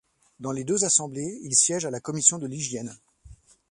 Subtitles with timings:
[0.39, 2.97] Dans les deux assemblées, il siège à la commission de l'hygiène.